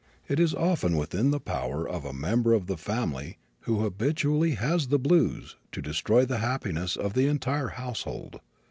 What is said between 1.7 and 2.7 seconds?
of a member of